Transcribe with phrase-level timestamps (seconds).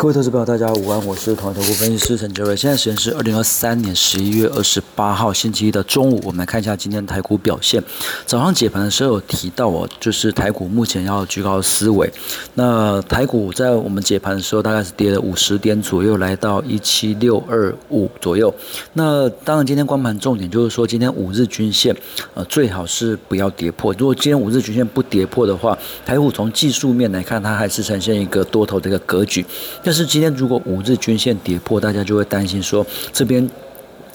[0.00, 2.56] 各位投资朋友，大家午安，我是统一投顾分析师陈杰瑞。
[2.56, 7.84] 现在时间是二零二三年十一月二十八号星期一的中午，我们来看一下今天台股表现。
[8.24, 12.10] 早上解盘的时候有提到哦，就是台股目前要居高思维。
[12.54, 18.50] 那台股在我们解盘的时候，大概是跌了五十点左右，来到一七六二五左右。
[18.94, 21.94] 那当然，今天光盘重点就是说，今天五日均线
[22.32, 23.94] 呃最好是不要跌破。
[23.98, 25.76] 如果今天五日均线不跌破的话，
[26.06, 29.44] 台股从技术面来看，它还是呈现一个多头的一个格局。
[29.90, 33.44] 但是今天如果五日均线跌破，大家就会担心说这边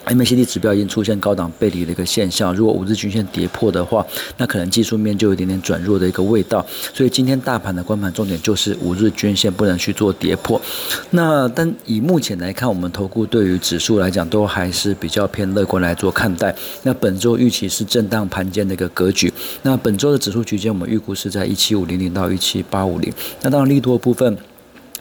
[0.06, 2.56] MACD 指标已经出现高档背离的一个现象。
[2.56, 4.06] 如果五日均线跌破的话，
[4.38, 6.66] 那可能技术面就有一点点转弱的一个味道。
[6.94, 10.62] 所以今天大盘的关盘重点就是五日均线不能去做跌破。
[11.10, 16.56] 那但以目前来看，我们投顾对于指数来讲都还是比较偏乐观来做看待。
[16.84, 19.30] 那本周预期是震荡盘间的一个格局。
[19.64, 23.12] 那本周的指数区间我们预估是在一七五零零到一七八五零。
[23.42, 24.38] 那当然利多部分。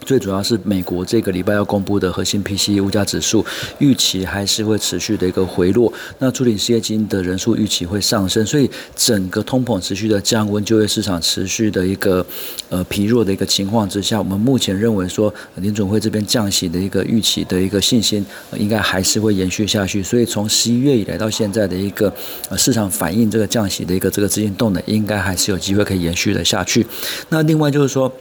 [0.05, 3.45] 最主要是美国这个礼拜要公布的核心 PCE 物价指数
[3.79, 12.25] 预期还是会持续的一个回落，那处理失业金的人数预期会上升，所以整个通膨持续的降温，就业市场持续的一个
[12.69, 18.25] 呃疲弱的一个情况之下，我们目前认为说联准会这边降息的一个预期的一个信心
[18.59, 22.13] 应该还是会延续下去，所以从十一月以来到现在的一个
[22.51, 26.87] 呃市场反映这个降息的一个这个资金动能，应该还是有机会可以延续的下去。
[27.31, 28.13] 那另外就是说。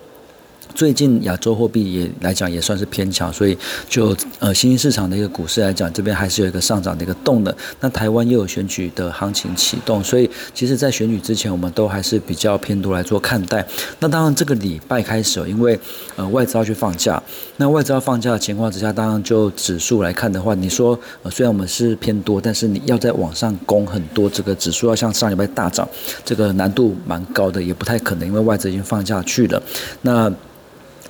[0.76, 3.58] 最近亚洲货币也来讲也算是偏强，所以
[3.88, 7.54] 就呃新兴市场的一个股市来讲，这边还是有一个上涨的一个动能。
[7.80, 13.66] 那台湾又有选举的行情启动，所以其实，在选举之前，我们都还是比较偏多来做看待。
[14.00, 15.80] 那当然，这个礼拜开始，因为
[16.16, 17.22] 呃外资要去放假，
[17.58, 25.88] 那外资要放假的情况之下，当然就指数来看的话，你说呃虽然我们是偏多，但是你要在往上攻很多，这个指数要像上礼拜大涨，
[26.26, 29.62] 这个难度蛮高的，也不太可能，因为外资已经放假去了。
[30.02, 30.32] 那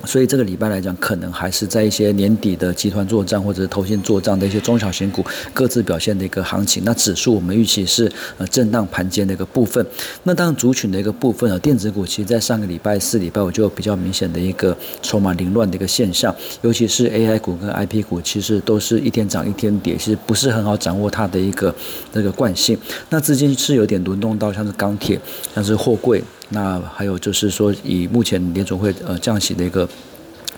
[0.06, 6.82] 所以这个礼拜来讲，可能还是在一些年底的集团作战或者是投信作战的一些中小型股各自表现的一个行情。
[6.84, 9.84] 那指数我们预期是呃震荡盘间的一个部分。
[10.24, 21.74] 那当然族群的一个部分啊，电子股其实在上个礼拜四礼拜我就有比较明显的一个筹码凌乱的一个现象，尤其是 AI 股跟 IP 股，其实都是一天涨一天跌，其实不是很好掌握它的一个
[22.12, 22.78] 那个惯性。
[23.10, 25.18] 那资金是有点轮动到像是钢铁、
[25.54, 26.22] 像是货柜。
[26.54, 29.86] 那还有就是说，以目前联总会呃降息的一个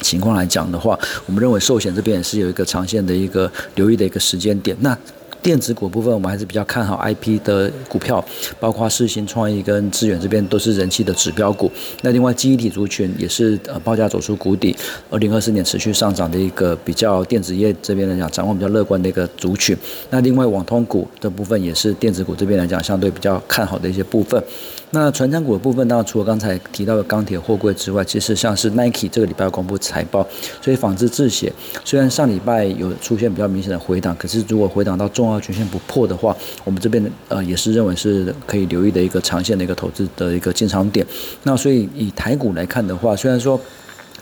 [0.02, 4.76] 情况来讲的话，我们认为寿险这边也是有一个长线的一个留意的一个时间点。
[4.80, 4.96] 那
[5.42, 8.24] 电子股部分，我们还是比较看好 IP 的股票，
[8.58, 11.70] 包括世新创意跟致远这边都是人气的指标股。
[12.02, 14.76] 那另外记忆体族群也是呃报价走出谷底，
[15.08, 19.76] 二零二四年持续上涨的一个比较电子业这边来讲展望比较乐观的一个族群。
[20.10, 24.42] 那另外网通股的部分也是电子股这边来讲相对比较看好的一些部分。
[24.90, 30.26] 那船长股的部分，当然除了刚才提到的钢铁、货柜之外，其实像是 Nike 这个礼拜要公布财报，
[30.62, 31.52] 所以纺织制鞋
[31.84, 41.04] 虽然上礼拜有出现比较明显的回档，可是如果回档到重要均线不破的话，我们这边呃也是认为是可以留意的一个长线的一个投资的一个进场点。
[41.42, 43.60] 那所以以台股来看的话，虽然说。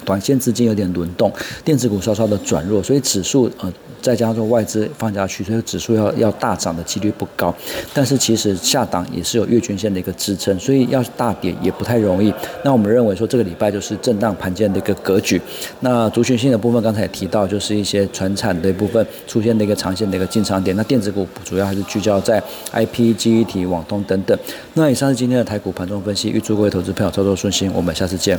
[0.04, 1.32] 短线资金有点轮动，
[1.64, 7.54] 电子股稍稍的转弱，所以指数呃再加上外资放下去，所以指数要要大涨的几率不高。
[7.92, 12.32] 但是其实下档也是有月均线的一个支撑，所以要大跌也不太容易。
[12.62, 15.40] 那我们认为说这个礼拜就是震荡盘间的一个格局。
[15.80, 20.76] 那族群性的部分刚才也提到，就是一些传产的部分出现的一个长线的一个进场点。
[20.76, 24.38] 那电子股主要还是聚焦在 IP、记忆体、网通等等。
[24.74, 27.70] 那以上是今天的台股盘中分析，预祝各位投资朋友操作顺心。
[27.74, 28.38] 我们下次见。